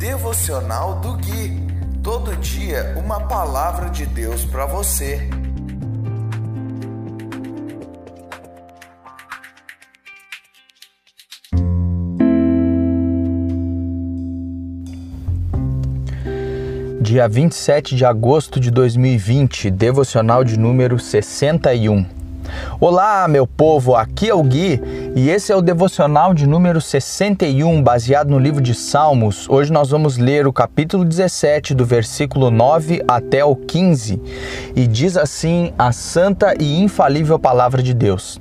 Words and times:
Devocional 0.00 0.98
do 1.00 1.12
Gui. 1.12 1.60
Todo 2.02 2.34
dia 2.36 2.94
uma 2.96 3.20
palavra 3.20 3.90
de 3.90 4.06
Deus 4.06 4.46
para 4.46 4.64
você. 4.64 5.28
Dia 17.02 17.28
27 17.28 17.94
de 17.94 18.06
agosto 18.06 18.58
de 18.58 18.70
2020, 18.70 19.70
devocional 19.70 20.42
de 20.42 20.58
número 20.58 20.98
61. 20.98 22.06
Olá, 22.80 23.28
meu 23.28 23.46
povo, 23.46 23.94
aqui 23.94 24.30
é 24.30 24.34
o 24.34 24.42
Gui 24.42 24.80
e 25.14 25.28
esse 25.28 25.50
é 25.50 25.56
o 25.56 25.60
devocional 25.60 26.32
de 26.32 26.46
número 26.46 26.80
61, 26.80 27.82
baseado 27.82 28.30
no 28.30 28.38
livro 28.38 28.60
de 28.60 28.74
Salmos. 28.74 29.48
Hoje 29.48 29.72
nós 29.72 29.90
vamos 29.90 30.16
ler 30.16 30.46
o 30.46 30.52
capítulo 30.52 31.04
17, 31.04 31.74
do 31.74 31.84
versículo 31.84 32.48
9 32.48 33.02
até 33.08 33.44
o 33.44 33.56
15, 33.56 34.22
e 34.76 34.86
diz 34.86 35.16
assim 35.16 35.72
a 35.76 35.90
santa 35.90 36.54
e 36.60 36.80
infalível 36.80 37.40
palavra 37.40 37.82
de 37.82 37.92
Deus: 37.92 38.40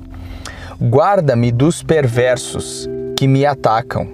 Guarda-me 0.79 1.51
dos 1.51 1.81
perversos 1.81 2.87
que 3.15 3.27
me 3.27 3.47
atacam, 3.47 4.07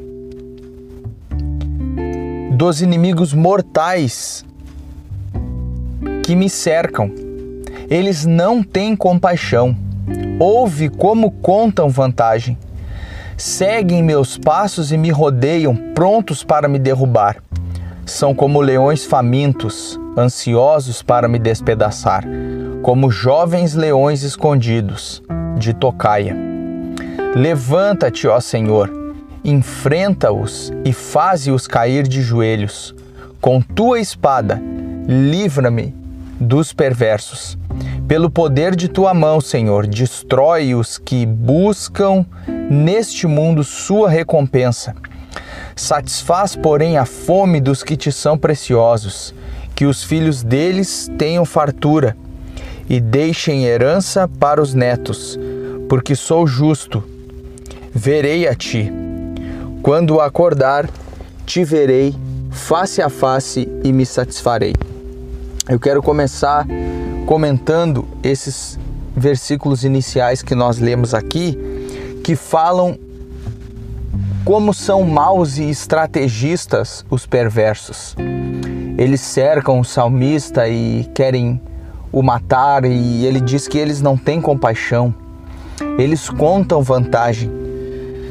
dos 2.53 2.81
inimigos 2.81 3.33
mortais 3.33 4.45
que 6.23 6.35
me 6.35 6.49
cercam. 6.49 7.11
Eles 7.89 8.25
não 8.25 8.63
têm 8.63 8.95
compaixão 8.95 9.75
Ouve 10.37 10.89
como 10.89 11.31
contam 11.31 11.87
vantagem. 11.87 12.57
Seguem 13.37 14.03
meus 14.03 14.37
passos 14.37 14.91
e 14.91 14.97
me 14.97 15.09
rodeiam, 15.09 15.73
prontos 15.93 16.43
para 16.43 16.67
me 16.67 16.77
derrubar. 16.77 17.37
São 18.05 18.35
como 18.35 18.59
leões 18.59 19.05
famintos, 19.05 19.97
ansiosos 20.17 21.01
para 21.01 21.29
me 21.29 21.39
despedaçar, 21.39 22.25
como 22.81 23.09
jovens 23.09 23.75
leões 23.75 24.23
escondidos, 24.23 25.23
de 25.57 25.73
tocaia. 25.73 26.35
Levanta-te, 27.33 28.27
ó 28.27 28.39
Senhor, 28.41 28.91
enfrenta-os 29.43 30.71
e 30.83 30.91
faze-os 30.91 31.65
cair 31.65 32.05
de 32.05 32.21
joelhos. 32.21 32.93
Com 33.39 33.61
tua 33.61 34.01
espada, 34.01 34.61
livra-me 35.07 35.95
dos 36.39 36.73
perversos 36.73 37.57
pelo 38.07 38.29
poder 38.29 38.75
de 38.75 38.87
tua 38.87 39.13
mão, 39.13 39.41
Senhor, 39.41 39.87
destrói 39.87 40.75
os 40.75 40.97
que 40.97 41.25
buscam 41.25 42.25
neste 42.69 43.25
mundo 43.25 43.63
sua 43.63 44.09
recompensa. 44.09 44.95
Satisfaz, 45.75 46.55
porém, 46.55 46.97
a 46.97 47.05
fome 47.05 47.59
dos 47.59 47.83
que 47.83 47.97
te 47.97 48.11
são 48.11 48.37
preciosos, 48.37 49.33
que 49.73 49.85
os 49.85 50.03
filhos 50.03 50.43
deles 50.43 51.09
tenham 51.17 51.45
fartura 51.45 52.15
e 52.87 53.01
deixem 53.01 53.65
herança 53.65 54.27
para 54.27 54.61
os 54.61 54.73
netos, 54.73 55.37
porque 55.89 56.15
sou 56.15 56.45
justo. 56.45 57.03
Verei 57.91 58.47
a 58.47 58.53
ti. 58.53 58.91
Quando 59.81 60.19
acordar, 60.19 60.89
te 61.45 61.63
verei 61.63 62.15
face 62.51 63.01
a 63.01 63.09
face 63.09 63.67
e 63.83 63.91
me 63.91 64.05
satisfarei. 64.05 64.73
Eu 65.67 65.79
quero 65.79 66.01
começar 66.01 66.65
comentando 67.25 68.07
esses 68.21 68.79
versículos 69.15 69.83
iniciais 69.83 70.41
que 70.41 70.53
nós 70.53 70.77
lemos 70.79 71.13
aqui, 71.13 71.57
que 72.23 72.35
falam 72.35 72.97
como 74.43 74.73
são 74.73 75.03
maus 75.03 75.57
e 75.57 75.69
estrategistas 75.69 77.03
os 77.09 77.25
perversos. 77.25 78.15
Eles 78.97 79.21
cercam 79.21 79.79
o 79.79 79.83
salmista 79.83 80.67
e 80.69 81.09
querem 81.15 81.59
o 82.11 82.21
matar, 82.21 82.85
e 82.85 83.25
ele 83.25 83.41
diz 83.41 83.67
que 83.67 83.77
eles 83.77 84.01
não 84.01 84.15
têm 84.15 84.39
compaixão. 84.39 85.13
Eles 85.97 86.29
contam 86.29 86.81
vantagem. 86.81 87.51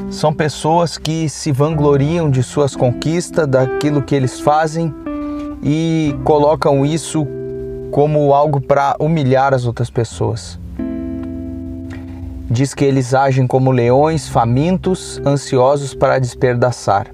São 0.09 0.33
pessoas 0.33 0.97
que 0.97 1.27
se 1.27 1.51
vangloriam 1.51 2.29
de 2.29 2.41
suas 2.41 2.75
conquistas, 2.75 3.47
daquilo 3.47 4.01
que 4.01 4.15
eles 4.15 4.39
fazem 4.39 4.93
e 5.61 6.15
colocam 6.23 6.85
isso 6.85 7.27
como 7.95 8.33
algo 8.33 8.59
para 8.59 8.97
humilhar 8.99 9.53
as 9.53 9.65
outras 9.65 9.89
pessoas. 9.89 10.59
Diz 12.51 12.73
que 12.73 12.83
eles 12.83 13.13
agem 13.13 13.47
como 13.47 13.71
leões 13.71 14.27
famintos, 14.27 15.21
ansiosos 15.25 15.95
para 15.95 16.19
despedaçar. 16.19 17.07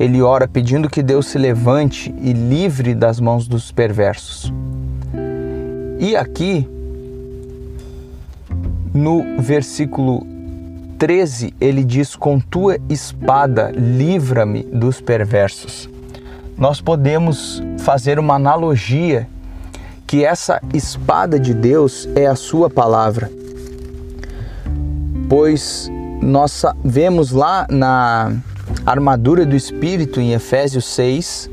Ele 0.00 0.22
ora 0.22 0.48
pedindo 0.48 0.88
que 0.88 1.02
Deus 1.02 1.26
se 1.26 1.36
levante 1.36 2.14
e 2.18 2.32
livre 2.32 2.94
das 2.94 3.20
mãos 3.20 3.46
dos 3.46 3.70
perversos. 3.70 4.50
E 5.98 6.16
aqui, 6.16 6.66
no 8.94 9.38
versículo 9.38 10.26
13, 10.96 11.52
ele 11.60 11.84
diz: 11.84 12.16
Com 12.16 12.40
tua 12.40 12.78
espada 12.88 13.70
livra-me 13.70 14.62
dos 14.62 14.98
perversos. 14.98 15.90
Nós 16.56 16.80
podemos 16.80 17.62
fazer 17.76 18.18
uma 18.18 18.36
analogia 18.36 19.28
que 20.06 20.24
essa 20.24 20.60
espada 20.72 21.38
de 21.38 21.52
Deus 21.52 22.08
é 22.14 22.26
a 22.26 22.36
sua 22.36 22.70
palavra. 22.70 23.30
Pois 25.28 25.90
nós 26.22 26.64
vemos 26.84 27.32
lá 27.32 27.66
na 27.68 28.32
armadura 28.84 29.44
do 29.44 29.56
Espírito 29.56 30.20
em 30.20 30.32
Efésios 30.32 30.84
6, 30.86 31.50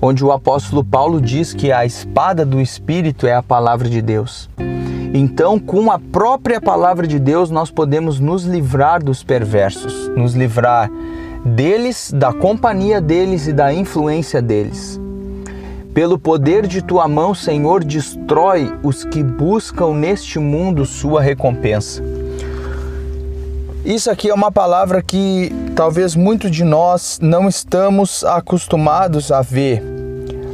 onde 0.00 0.24
o 0.24 0.32
apóstolo 0.32 0.82
Paulo 0.82 1.20
diz 1.20 1.52
que 1.52 1.70
a 1.70 1.84
espada 1.84 2.44
do 2.44 2.60
Espírito 2.60 3.26
é 3.26 3.34
a 3.34 3.42
palavra 3.42 3.88
de 3.88 4.00
Deus. 4.00 4.48
Então, 5.12 5.60
com 5.60 5.92
a 5.92 5.98
própria 5.98 6.60
palavra 6.60 7.06
de 7.06 7.20
Deus, 7.20 7.50
nós 7.50 7.70
podemos 7.70 8.18
nos 8.18 8.44
livrar 8.44 9.02
dos 9.02 9.22
perversos, 9.22 10.08
nos 10.16 10.34
livrar 10.34 10.90
deles, 11.44 12.12
da 12.12 12.32
companhia 12.32 13.00
deles 13.00 13.46
e 13.46 13.52
da 13.52 13.72
influência 13.72 14.42
deles. 14.42 15.00
Pelo 15.94 16.18
poder 16.18 16.66
de 16.66 16.82
tua 16.82 17.06
mão, 17.06 17.32
Senhor, 17.32 17.84
destrói 17.84 18.68
os 18.82 19.04
que 19.04 19.22
buscam 19.22 19.94
neste 19.94 20.40
mundo 20.40 20.84
sua 20.84 21.22
recompensa. 21.22 22.02
Isso 23.84 24.10
aqui 24.10 24.28
é 24.28 24.34
uma 24.34 24.50
palavra 24.50 25.00
que 25.00 25.52
talvez 25.76 26.16
muitos 26.16 26.50
de 26.50 26.64
nós 26.64 27.20
não 27.22 27.48
estamos 27.48 28.24
acostumados 28.24 29.30
a 29.30 29.40
ver, 29.40 29.80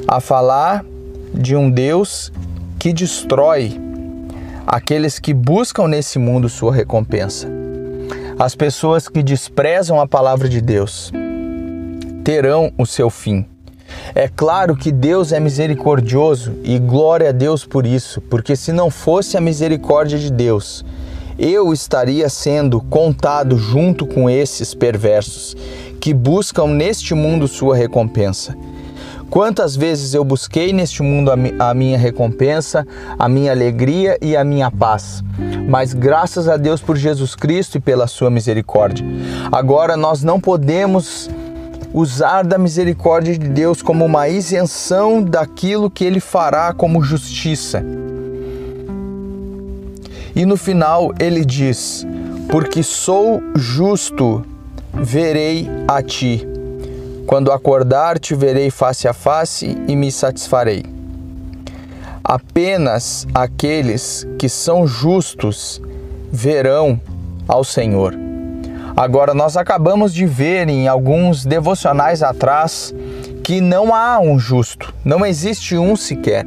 a 0.07 0.21
falar 0.21 0.85
de 1.33 1.57
um 1.57 1.71
Deus 1.71 2.31
que 2.79 2.93
destrói 2.93 3.81
aqueles 4.67 5.19
que 5.19 5.33
buscam 5.33 5.89
nesse 5.89 6.19
mundo 6.19 6.51
sua 6.51 6.75
recompensa. 6.75 7.49
As 8.39 8.55
pessoas 8.55 9.09
que 9.09 9.23
desprezam 9.23 10.01
a 10.01 10.07
palavra 10.07 10.51
de 10.51 10.61
Deus 10.61 11.11
terão 12.23 12.71
o 12.77 12.85
seu 12.85 13.09
fim. 13.09 13.47
É 14.15 14.29
claro 14.29 14.77
que 14.77 14.91
Deus 14.91 15.33
é 15.33 15.39
misericordioso 15.39 16.55
e 16.65 16.79
glória 16.79 17.29
a 17.29 17.33
Deus 17.33 17.65
por 17.65 17.87
isso, 17.87 18.21
porque 18.23 18.57
se 18.57 18.73
não 18.73 18.91
fosse 18.91 19.37
a 19.37 19.41
misericórdia 19.41 20.19
de 20.19 20.33
Deus, 20.33 20.85
eu 21.39 21.73
estaria 21.73 22.29
sendo 22.29 22.81
contado 22.81 23.57
junto 23.57 24.07
com 24.07 24.29
esses 24.29 24.75
perversos 24.75 25.57
que 26.01 26.13
buscam 26.13 26.67
neste 26.67 27.15
mundo 27.15 27.47
sua 27.47 27.77
recompensa. 27.77 28.57
Quantas 29.31 29.77
vezes 29.77 30.13
eu 30.13 30.25
busquei 30.25 30.73
neste 30.73 31.03
mundo 31.03 31.31
a 31.31 31.73
minha 31.73 31.97
recompensa, 31.97 32.85
a 33.17 33.29
minha 33.29 33.53
alegria 33.53 34.19
e 34.21 34.37
a 34.37 34.43
minha 34.43 34.73
paz. 34.73 35.23
Mas 35.69 35.95
graças 35.95 36.49
a 36.49 36.57
Deus 36.57 36.81
por 36.81 36.97
Jesus 36.97 37.37
Cristo 37.37 37.79
e 37.79 37.81
pela 37.81 38.09
sua 38.09 38.29
misericórdia. 38.29 39.07
Agora 39.53 39.97
nós 39.97 40.25
não 40.25 40.41
podemos 40.41 41.31
usar 41.93 42.45
da 42.45 42.59
misericórdia 42.59 43.37
de 43.37 43.49
Deus 43.49 43.83
como 43.83 44.05
uma 44.05 44.29
isenção 44.29 45.23
daquilo 45.23 45.91
que 45.91 46.05
ele 46.05 46.21
fará 46.21 46.73
como 46.73 47.03
justiça. 47.03 47.85
E 50.35 50.47
no 50.47 50.57
final 50.57 51.13
ele 51.19 51.45
diz: 51.45 52.07
Porque 52.49 52.83
sou 52.83 53.43
justo, 53.57 54.45
verei 54.93 55.69
a 55.89 56.03
ti. 56.03 56.47
Quando 57.27 57.53
acordar, 57.53 58.19
te 58.19 58.35
verei 58.35 58.71
face 58.71 59.07
a 59.07 59.13
face 59.13 59.77
e 59.87 59.95
me 59.95 60.11
satisfarei. 60.11 60.85
Apenas 62.25 63.27
aqueles 63.35 64.27
que 64.39 64.49
são 64.49 64.87
justos 64.87 65.81
verão 66.33 67.01
ao 67.47 67.65
Senhor. 67.65 68.30
Agora, 69.01 69.33
nós 69.33 69.57
acabamos 69.57 70.13
de 70.13 70.27
ver 70.27 70.69
em 70.69 70.87
alguns 70.87 71.47
devocionais 71.47 72.23
atrás 72.23 72.95
que 73.43 73.59
não 73.59 73.95
há 73.95 74.21
um 74.21 74.39
justo, 74.39 74.93
não 75.03 75.25
existe 75.25 75.75
um 75.75 75.97
sequer. 75.97 76.45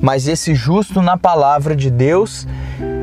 Mas 0.00 0.28
esse 0.28 0.54
justo 0.54 1.02
na 1.02 1.16
palavra 1.16 1.74
de 1.74 1.90
Deus 1.90 2.46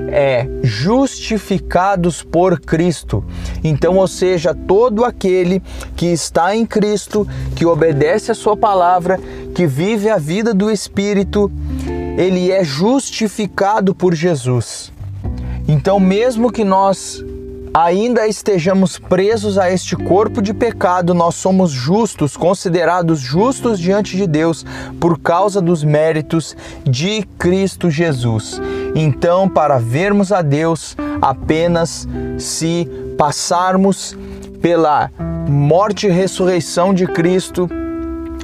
é 0.09 0.47
justificados 0.63 2.23
por 2.23 2.61
Cristo. 2.61 3.25
Então, 3.61 3.97
ou 3.97 4.07
seja, 4.07 4.55
todo 4.55 5.03
aquele 5.03 5.61
que 5.93 6.05
está 6.05 6.55
em 6.55 6.65
Cristo, 6.65 7.27
que 7.57 7.65
obedece 7.65 8.31
a 8.31 8.35
sua 8.35 8.55
palavra, 8.55 9.19
que 9.53 9.67
vive 9.67 10.09
a 10.09 10.17
vida 10.17 10.53
do 10.53 10.71
Espírito, 10.71 11.51
ele 12.17 12.53
é 12.53 12.63
justificado 12.63 13.93
por 13.93 14.15
Jesus. 14.15 14.93
Então, 15.67 15.99
mesmo 15.99 16.49
que 16.49 16.63
nós 16.63 17.21
ainda 17.83 18.27
estejamos 18.27 18.97
presos 18.97 19.55
a 19.59 19.69
este 19.69 19.95
corpo 19.95 20.41
de 20.41 20.51
pecado, 20.51 21.13
nós 21.13 21.35
somos 21.35 21.69
justos, 21.69 22.35
considerados 22.35 23.19
justos 23.19 23.79
diante 23.79 24.17
de 24.17 24.25
Deus 24.25 24.65
por 24.99 25.19
causa 25.19 25.61
dos 25.61 25.83
méritos 25.83 26.57
de 26.83 27.23
Cristo 27.37 27.91
Jesus. 27.91 28.59
Então, 28.95 29.47
para 29.47 29.77
vermos 29.77 30.31
a 30.31 30.41
Deus, 30.41 30.97
apenas 31.21 32.07
se 32.39 32.89
passarmos 33.15 34.17
pela 34.59 35.11
morte 35.47 36.07
e 36.07 36.09
ressurreição 36.09 36.95
de 36.95 37.05
Cristo, 37.05 37.69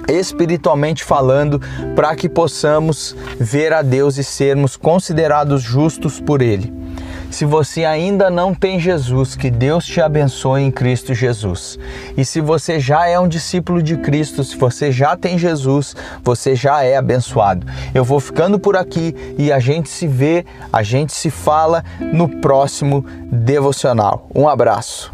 espiritualmente 0.07 1.03
falando, 1.03 1.59
para 1.95 2.15
que 2.15 2.29
possamos 2.29 3.15
ver 3.39 3.73
a 3.73 3.81
Deus 3.81 4.17
e 4.17 4.23
sermos 4.23 4.77
considerados 4.77 5.63
justos 5.63 6.19
por 6.19 6.39
Ele. 6.39 6.82
Se 7.33 7.45
você 7.45 7.83
ainda 7.83 8.29
não 8.29 8.53
tem 8.53 8.79
Jesus, 8.79 9.35
que 9.35 9.49
Deus 9.49 9.87
te 9.87 9.99
abençoe 9.99 10.61
em 10.61 10.69
Cristo 10.69 11.15
Jesus. 11.15 11.79
E 12.15 12.23
se 12.23 12.39
você 12.39 12.79
já 12.79 13.07
é 13.07 13.19
um 13.19 13.27
discípulo 13.27 13.81
de 13.81 13.97
Cristo, 13.97 14.43
se 14.43 14.55
você 14.55 14.91
já 14.91 15.17
tem 15.17 15.35
Jesus, 15.35 15.95
você 16.23 16.55
já 16.55 16.83
é 16.83 16.95
abençoado. 16.95 17.65
Eu 17.91 18.03
vou 18.03 18.19
ficando 18.19 18.59
por 18.59 18.77
aqui 18.77 19.15
e 19.35 19.51
a 19.51 19.57
gente 19.57 19.89
se 19.89 20.05
vê, 20.05 20.45
a 20.71 20.83
gente 20.83 21.11
se 21.11 21.31
fala 21.31 21.83
no 21.99 22.29
próximo 22.29 23.03
devocional. 23.31 24.29
Um 24.35 24.47
abraço. 24.47 25.12